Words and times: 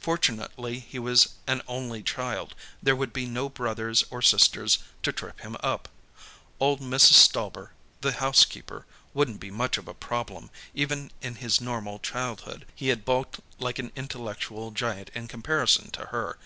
Fortunately, 0.00 0.80
he 0.80 0.98
was 0.98 1.28
an 1.46 1.62
only 1.68 2.02
child; 2.02 2.56
there 2.82 2.96
would 2.96 3.12
be 3.12 3.24
no 3.24 3.48
brothers 3.48 4.02
or 4.10 4.20
sisters 4.20 4.78
to 5.04 5.12
trip 5.12 5.38
him 5.42 5.56
up. 5.60 5.88
Old 6.58 6.80
Mrs. 6.80 7.12
Stauber, 7.12 7.70
the 8.00 8.10
housekeeper, 8.14 8.84
wouldn't 9.14 9.38
be 9.38 9.52
much 9.52 9.78
of 9.78 9.86
a 9.86 9.94
problem; 9.94 10.50
even 10.74 11.12
in 11.22 11.36
his 11.36 11.60
normal 11.60 12.00
childhood, 12.00 12.66
he 12.74 12.88
had 12.88 13.04
bulked 13.04 13.38
like 13.60 13.78
an 13.78 13.92
intellectual 13.94 14.72
giant 14.72 15.08
in 15.14 15.28
comparison 15.28 15.88
to 15.92 16.06
her. 16.06 16.36